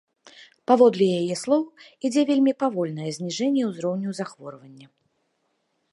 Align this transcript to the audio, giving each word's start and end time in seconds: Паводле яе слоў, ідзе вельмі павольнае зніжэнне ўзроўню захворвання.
Паводле 0.69 1.05
яе 1.19 1.35
слоў, 1.41 1.63
ідзе 2.09 2.21
вельмі 2.31 2.53
павольнае 2.63 3.09
зніжэнне 3.19 3.63
ўзроўню 3.69 4.09
захворвання. 4.21 4.87